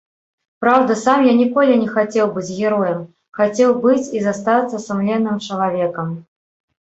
Праўда, 0.63 0.91
сам 1.01 1.19
я 1.25 1.33
ніколі 1.41 1.73
не 1.81 1.89
хацеў 1.97 2.31
быць 2.37 2.55
героем, 2.59 2.99
хацеў 3.39 3.75
быць 3.85 4.07
і 4.21 4.23
застацца 4.29 4.77
сумленным 4.87 5.35
чалавекам. 5.51 6.09